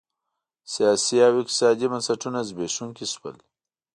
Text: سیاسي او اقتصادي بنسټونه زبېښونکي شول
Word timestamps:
سیاسي 0.73 1.17
او 1.27 1.33
اقتصادي 1.41 1.85
بنسټونه 1.91 2.39
زبېښونکي 2.49 3.05
شول 3.13 3.35